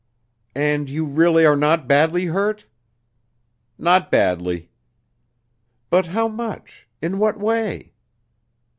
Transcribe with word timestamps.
"And 0.55 0.89
you 0.89 1.05
really 1.05 1.45
are 1.45 1.55
not 1.55 1.87
badly 1.87 2.25
hurt?" 2.25 2.65
"Not 3.77 4.09
badly." 4.09 4.71
"But 5.91 6.07
how 6.07 6.27
much 6.27 6.87
in 7.03 7.19
what 7.19 7.39
way?" 7.39 7.93